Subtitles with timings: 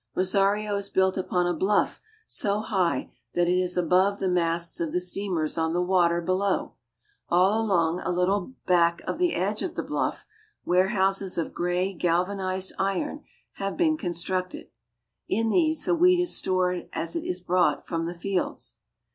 [0.15, 4.91] Rosario is built upon a bluff so high that it is above the masts of
[4.91, 6.73] the steam ers on the water be low.
[7.29, 10.25] All along, a little back of the edge of the bluff,
[10.65, 13.23] warehouses of gray galvanized iron
[13.57, 14.69] have been constructed.
[15.29, 18.77] In these the wheat is stored as it is brought from 'the fields.